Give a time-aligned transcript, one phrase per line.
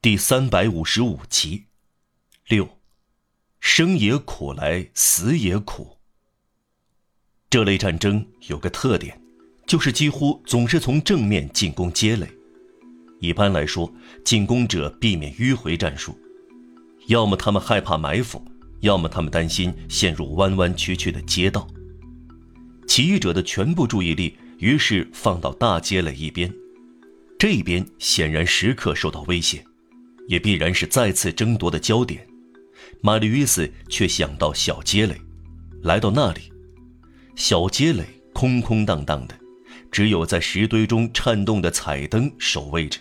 [0.00, 1.64] 第三百五十五集。
[2.46, 2.68] 六，
[3.58, 5.98] 生也苦来，死也苦。
[7.50, 9.20] 这类战争有个特点，
[9.66, 12.28] 就是几乎总是从正面进攻街垒。
[13.18, 13.92] 一般来说，
[14.24, 16.16] 进攻者避免迂回战术，
[17.08, 18.40] 要么他们害怕埋伏，
[18.82, 21.66] 要么他们担心陷入弯弯曲曲的街道。
[22.86, 26.54] 起义者的全部注意力于是放到大街垒一边，
[27.36, 29.64] 这一边显然时刻受到威胁，
[30.28, 32.24] 也必然是再次争夺的焦点。
[33.00, 35.20] 玛丽·约斯却想到小街垒，
[35.82, 36.42] 来到那里，
[37.34, 39.34] 小街垒空空荡荡的，
[39.90, 43.00] 只有在石堆中颤动的彩灯守卫着，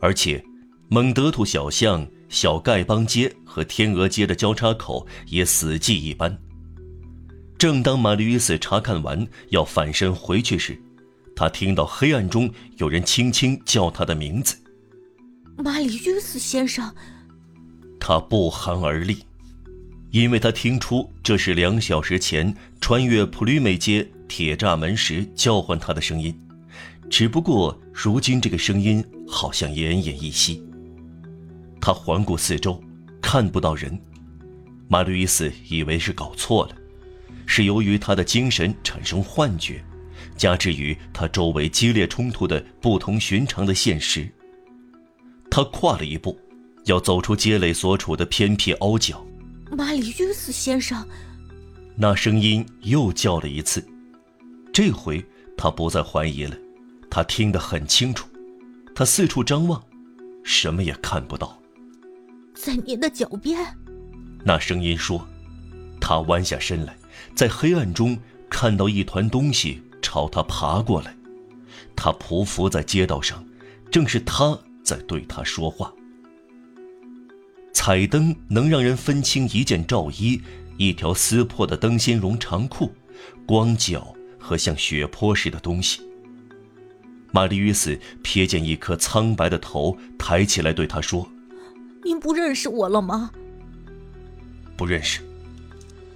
[0.00, 0.42] 而且
[0.88, 6.36] 蒙德图小巷、小丐帮街和天鹅街的交叉口也死寂一般。
[7.58, 10.80] 正当玛丽·约斯查看完要返身回去时，
[11.36, 14.56] 他听到黑暗中有人轻轻叫他的名字
[15.62, 16.92] ：“玛丽·约斯先生。”
[18.00, 19.18] 他不寒而栗，
[20.10, 26.34] 因为他听出这是两小时前穿越普吕美街铁栅门时叫唤他的声音，
[27.10, 30.62] 只不过如今这个声音好像奄奄一息。
[31.80, 32.82] 他环顾四周，
[33.20, 33.98] 看不到人。
[34.88, 36.74] 马吕伊斯以为是搞错了，
[37.46, 39.84] 是由于他的精神产生幻觉，
[40.36, 44.28] 加之于他周围激烈冲突的不同寻常的现实。
[45.50, 46.38] 他跨了一步。
[46.86, 49.24] 要走出街垒所处的偏僻凹角，
[49.70, 51.06] 马里约斯先生，
[51.94, 53.86] 那声音又叫了一次。
[54.72, 55.22] 这回
[55.58, 56.56] 他不再怀疑了，
[57.10, 58.26] 他听得很清楚。
[58.94, 59.80] 他四处张望，
[60.42, 61.60] 什么也看不到。
[62.54, 63.62] 在您的脚边，
[64.42, 65.24] 那声音说。
[66.00, 66.96] 他弯下身来，
[67.36, 71.14] 在黑暗中看到一团东西朝他爬过来。
[71.94, 73.44] 他匍匐在街道上，
[73.90, 75.92] 正是他在对他说话。
[77.72, 80.40] 彩灯能让人分清一件罩衣、
[80.76, 82.92] 一条撕破的灯芯绒长裤、
[83.46, 86.00] 光脚和像血泊似的东西。
[87.32, 91.26] 玛丽·与斯瞥见一颗苍白的头抬起来，对他说
[92.04, 93.30] ：“您不认识我了吗
[94.76, 95.22] ？”“不认识。”“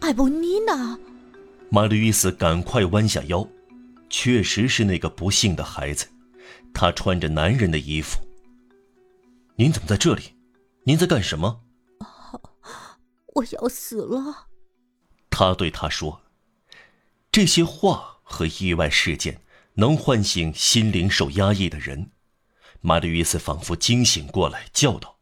[0.00, 0.98] 艾布妮娜。”
[1.70, 3.48] 玛丽·与斯赶快弯下腰，
[4.10, 6.06] 确实是那个不幸的孩子，
[6.74, 8.18] 他穿着男人的衣服。
[9.58, 10.36] “您怎么在这里？”
[10.86, 11.64] 您在干什么？
[13.34, 14.48] 我要死了。
[15.28, 16.22] 他对他说
[17.30, 19.42] ：“这些话和意外事件
[19.74, 22.12] 能唤醒心灵受压抑的人。”
[22.80, 25.18] 玛丽·约斯仿佛惊醒过来，叫道：“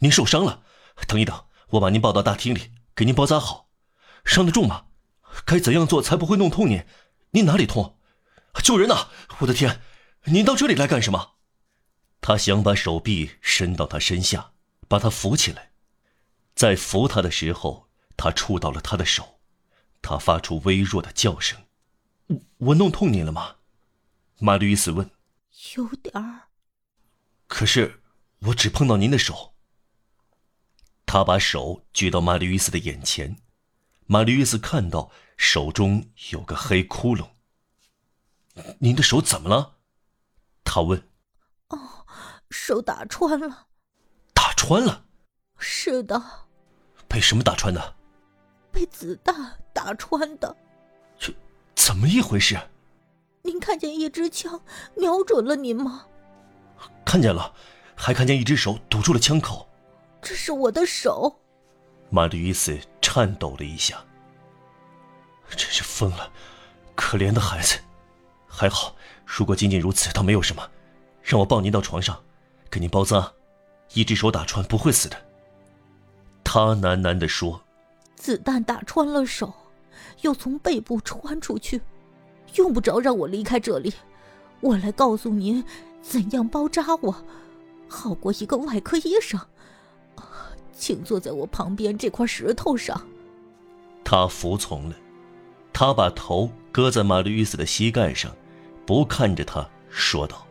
[0.00, 0.64] 您受伤了？
[1.06, 3.70] 等一等，我把您抱到大厅里，给您包扎好。
[4.24, 4.86] 伤得重吗？
[5.46, 6.84] 该怎样做才不会弄痛您？
[7.30, 7.98] 您哪里痛？
[8.62, 9.08] 救人呐！
[9.38, 9.80] 我的天，
[10.24, 11.36] 您到这里来干什么？”
[12.20, 14.52] 他想把手臂伸到他身下。
[14.90, 15.72] 把他扶起来，
[16.54, 19.38] 在扶他的时候，他触到了他的手，
[20.00, 21.66] 他发出微弱的叫声。
[22.28, 23.56] 我我弄痛你了吗？
[24.38, 25.10] 玛丽·伊斯问。
[25.76, 26.48] 有点儿。
[27.48, 28.02] 可是
[28.38, 29.54] 我只碰到您的手。
[31.04, 33.42] 他把手举到玛丽·伊斯的眼前，
[34.06, 37.28] 玛丽·伊斯看到手中有个黑窟窿。
[38.78, 39.76] 您的手怎么了？
[40.64, 41.07] 他问。
[41.68, 42.06] 哦，
[42.50, 43.66] 手打穿了。
[44.34, 45.04] 打穿了，
[45.58, 46.22] 是的。
[47.08, 47.96] 被什么打穿的？
[48.70, 50.56] 被子弹打穿的。
[51.18, 51.34] 这
[51.74, 52.58] 怎么一回事？
[53.42, 54.60] 您看见一支枪
[54.94, 56.06] 瞄准了您吗？
[57.04, 57.54] 看见了，
[57.96, 59.68] 还看见一只手堵住了枪口。
[60.20, 61.40] 这是我的手。
[62.10, 64.04] 玛丽·伊斯颤抖了一下。
[65.50, 66.30] 真是疯了，
[66.94, 67.78] 可怜的孩子。
[68.46, 70.70] 还好，如果仅仅如此，倒没有什么。
[71.28, 72.18] 让我抱您到床上，
[72.70, 73.30] 给您包扎。
[73.92, 75.16] 一只手打穿不会死的，
[76.42, 77.60] 他喃喃地说
[78.16, 79.52] ：“子弹打穿了手，
[80.22, 81.82] 又从背部穿出去，
[82.54, 83.92] 用不着让我离开这里。
[84.60, 85.62] 我来告诉您
[86.00, 87.14] 怎样包扎我，
[87.88, 89.38] 好过一个外科医生。
[90.72, 93.06] 请坐在我旁边这块石头上。”
[94.02, 94.96] 他服从了，
[95.74, 98.34] 他把头搁在玛丽·与斯的膝盖上，
[98.86, 100.46] 不看着他，说道：“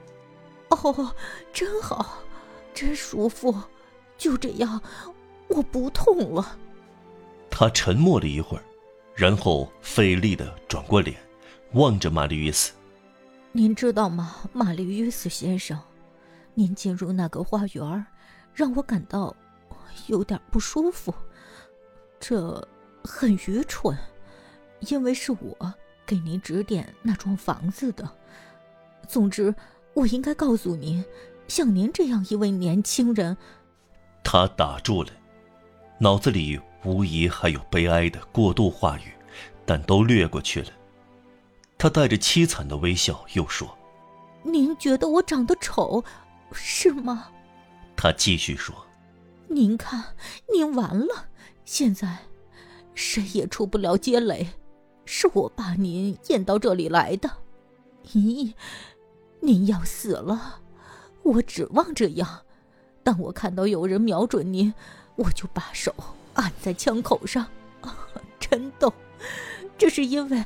[0.70, 1.16] 哦，
[1.52, 2.24] 真好。”
[2.74, 3.60] 真舒服，
[4.20, 4.80] 就这样，
[5.48, 6.56] 我不痛了。
[7.50, 8.64] 他沉默了一会儿，
[9.16, 11.18] 然后费力的转过脸，
[11.72, 12.72] 望着玛丽·约斯。
[13.52, 15.76] 您知道吗，玛丽·约斯先生？
[16.54, 18.06] 您进入那个花园，
[18.54, 19.36] 让我感到
[20.06, 21.12] 有点不舒服。
[22.20, 22.64] 这
[23.04, 23.98] 很愚蠢，
[24.82, 25.74] 因为是我
[26.06, 28.08] 给您指点那幢房子的。
[29.08, 29.56] 总之，
[29.98, 31.04] 我应该告诉您。
[31.48, 33.36] 像您这样一位年轻人，
[34.24, 35.10] 他打住了，
[35.98, 39.12] 脑子里无疑还有悲哀的过度话语，
[39.66, 40.70] 但都略过去了。
[41.78, 43.76] 他带着凄惨的微笑，又说
[44.44, 46.04] ：“您觉得我长得丑，
[46.52, 47.30] 是吗？”
[47.96, 48.76] 他继续说
[49.48, 50.04] ：“您看，
[50.54, 51.28] 您完了，
[51.66, 52.18] 现在
[52.94, 54.48] 谁也出不了街垒，
[55.06, 57.32] 是我把您引到这里来的。
[58.12, 58.54] 咦，
[59.40, 60.62] 您要死了，
[61.24, 62.42] 我指望这样。
[63.04, 64.74] 当我看到有人瞄准您，
[65.16, 65.94] 我就把手
[66.34, 67.46] 按在枪口上。
[67.82, 67.96] 啊
[68.40, 68.94] 真逗，
[69.78, 70.44] 这是因为……”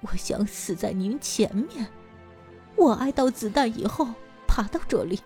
[0.00, 1.84] 我想死在您前面，
[2.76, 4.06] 我挨到子弹以后
[4.46, 5.20] 爬到这里，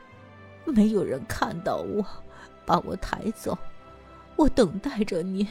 [0.64, 2.02] 没有人看到我，
[2.64, 3.58] 把我抬走。
[4.34, 5.46] 我等待着您，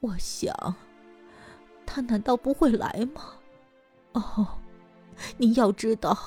[0.00, 0.74] 我想，
[1.86, 3.22] 他难道不会来吗？
[4.14, 4.58] 哦，
[5.36, 6.18] 您要知道，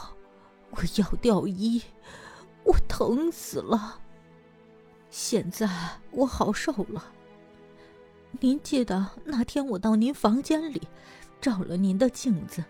[0.72, 1.82] 我要掉衣，
[2.64, 4.00] 我疼死了。
[5.10, 5.70] 现在
[6.12, 7.06] 我好受了。
[8.40, 10.82] 您记得那天我到您房间里？
[11.42, 12.64] 照了您的镜子，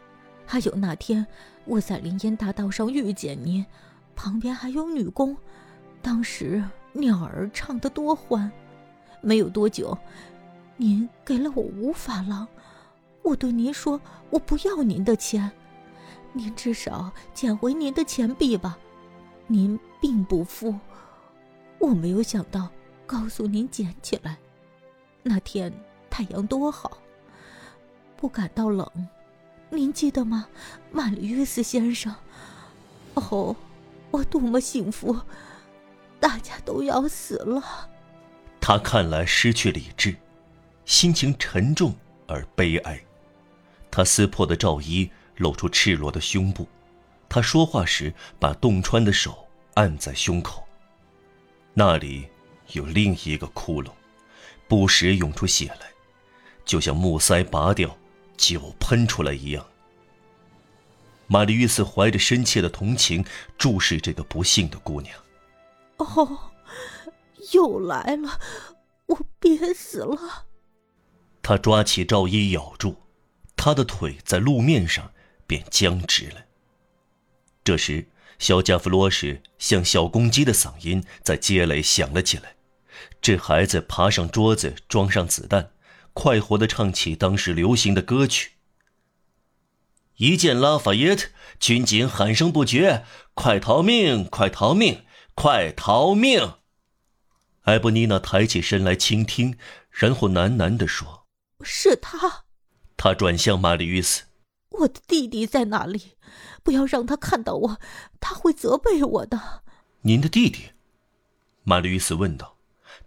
[0.46, 1.26] 还有那天
[1.66, 3.66] 我在林荫大道上遇见您，
[4.16, 5.36] 旁边还有女工，
[6.02, 6.64] 当时
[6.94, 8.52] 鸟儿唱得多欢。
[9.22, 9.96] 没有多久，
[10.78, 12.48] 您给了我五法郎，
[13.22, 14.02] 我对您说
[14.32, 15.52] 我不要您的钱，
[16.34, 18.78] 您至少捡回您的钱币吧。
[19.48, 20.74] 您并不富，
[21.80, 22.70] 我没有想到
[23.06, 24.38] 告诉您捡起来。
[25.24, 25.74] 那天
[26.10, 26.98] 太阳多好。
[28.16, 28.88] 不感到冷，
[29.70, 30.48] 您记得吗，
[30.92, 32.16] 玛丽约斯先生？
[33.16, 33.56] 哦，
[34.12, 35.20] 我多么幸福！
[36.20, 37.90] 大家都要死了。
[38.60, 40.16] 他看来失去理智，
[40.86, 41.96] 心情沉重
[42.28, 43.04] 而悲哀。
[43.90, 45.10] 他撕破的罩衣
[45.42, 46.66] 露出赤裸的胸部，
[47.28, 50.66] 他说话时把洞穿的手按在胸口，
[51.74, 52.30] 那里
[52.72, 53.92] 有另一个窟窿，
[54.70, 55.92] 不时涌出血来，
[56.64, 57.98] 就像木塞拔掉。
[58.38, 59.64] 酒喷出来一样。
[61.28, 63.24] 玛丽·约斯怀着深切的同情
[63.56, 65.16] 注视这个不幸的姑娘。
[65.98, 66.52] 哦，
[67.54, 68.40] 又来了，
[69.06, 70.48] 我憋死了。
[71.44, 72.96] 他抓起罩衣咬住，
[73.56, 75.12] 他的腿在路面上
[75.52, 76.46] 便僵直了。
[77.62, 78.08] 这时，
[78.40, 82.56] 小加弗罗什像小公鸡的嗓音在街垒响了起来。
[83.22, 85.74] 这孩子爬上桌子，装上子弹。
[86.14, 88.52] 快活地唱起当时流行的歌曲。
[90.16, 91.28] 一见拉法耶特，
[91.60, 93.04] 军警喊声不绝
[93.36, 94.24] ：“快逃命！
[94.24, 95.04] 快逃命！
[95.36, 96.54] 快逃命！”
[97.64, 99.58] 埃博妮娜抬起身来倾听，
[99.90, 101.28] 然后喃喃地说
[101.62, 102.46] ：“是他。”
[102.96, 104.24] 他转向玛丽·斯
[104.72, 106.18] ：“我的弟弟在哪里？
[106.64, 107.80] 不要让他看到我，
[108.20, 109.64] 他会责备我的。
[110.02, 110.72] ”“您的弟弟？”
[111.64, 112.58] 玛丽·斯问道。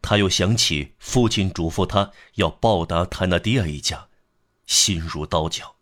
[0.00, 4.08] 他又想起父亲嘱咐他要报答泰纳迪亚一家，
[4.66, 5.76] 心如刀绞。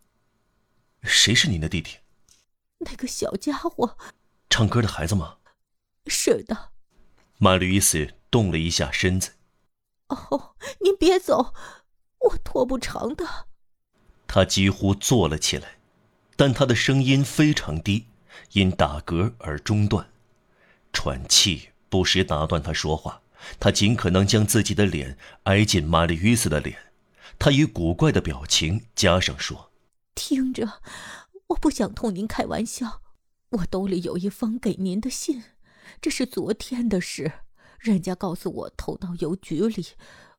[1.03, 1.99] 谁是您的弟弟？
[2.79, 3.97] 那个小家伙，
[4.49, 5.39] 唱歌的孩子吗？
[6.07, 6.71] 是的。
[7.39, 9.33] 马吕伊斯动了一下身子。
[10.07, 11.53] 哦，您别走，
[12.21, 13.49] 我拖不长的。
[14.35, 15.77] 他几乎坐了起来，
[16.37, 18.07] 但他的声音非常低，
[18.53, 20.09] 因打嗝而中断，
[20.91, 23.21] 喘气不时打断他说话。
[23.61, 26.79] 他尽可能将自己的脸挨近玛丽·约斯的脸，
[27.39, 29.71] 他以古怪的表情加上说
[30.17, 30.81] ：“听着，
[31.49, 33.03] 我不想同您开玩笑。
[33.51, 35.43] 我兜里有一封给您的信，
[36.01, 37.31] 这是昨天的事。
[37.79, 39.89] 人家告诉我投到邮局里，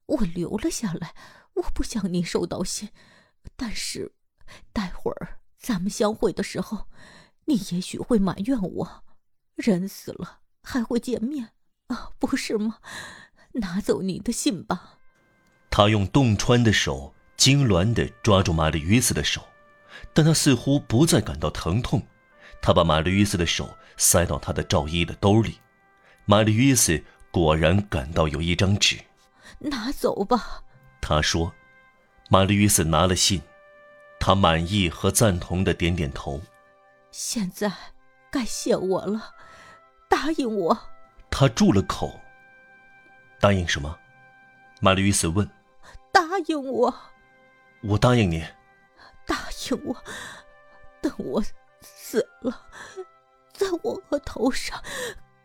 [0.07, 1.13] 我留了下来。
[1.53, 2.89] 我不想您收到信，
[3.55, 4.13] 但是
[4.71, 6.87] 待会儿咱们相会的时候，
[7.45, 9.03] 你也许会埋怨我。
[9.55, 11.51] 人死了还会见面
[11.87, 12.77] 啊。”不是吗？
[13.53, 14.97] 拿走你的信吧。
[15.69, 19.43] 他用冻穿的手痉挛地抓住玛丽·约斯的手，
[20.13, 22.01] 但他似乎不再感到疼痛。
[22.61, 25.59] 他把玛丽·约斯的手塞到他的罩衣的兜里。
[26.25, 28.97] 玛丽·约斯果然感到有一张纸。
[29.59, 30.63] 拿走吧，
[30.99, 31.53] 他说。
[32.33, 33.43] 玛丽·与斯拿了信，
[34.19, 36.41] 他满意和赞同的点点头。
[37.11, 37.71] 现在
[38.31, 39.35] 该谢我了，
[40.09, 40.75] 答应我。
[41.29, 42.19] 他住了口。
[43.39, 43.95] 答应什么？
[44.81, 45.47] 玛丽·与斯问。
[46.11, 46.91] 答应我。
[47.83, 48.43] 我答应你。
[49.27, 49.37] 答
[49.69, 49.95] 应我，
[51.01, 51.39] 等我
[51.81, 52.65] 死了，
[53.53, 54.81] 在我额头上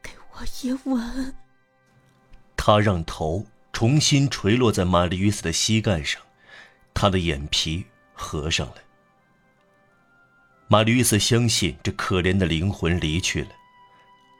[0.02, 1.36] 给我一吻。
[2.56, 6.22] 他让头重新垂落在玛丽·与斯的膝盖上，
[6.94, 8.76] 他的眼皮合上了。
[10.68, 13.48] 玛丽·斯相信这可怜的灵魂离去了。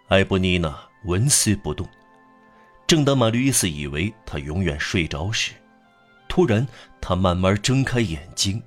[0.09, 0.89] 埃博妮娜。
[1.05, 1.89] 纹丝不动，
[2.85, 5.53] 正当马吕伊斯以为他永远睡着时，
[6.29, 6.67] 突然
[7.01, 8.61] 他慢慢睁开眼睛，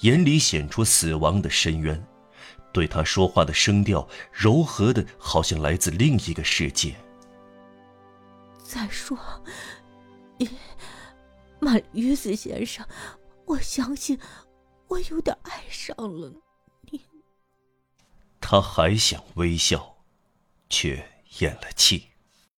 [0.00, 2.06] 眼里显出死亡的深渊，
[2.70, 6.94] 对他说话的声调柔和的，好像来自另一个世界。
[8.62, 9.18] 再说，
[10.36, 10.50] 你，
[11.60, 12.86] 马吕伊斯先生，
[13.50, 14.16] 我相信
[14.86, 16.32] 我有点爱上了
[16.82, 17.00] 你。
[18.40, 19.96] 他还想微笑，
[20.68, 21.04] 却
[21.40, 22.09] 咽了气。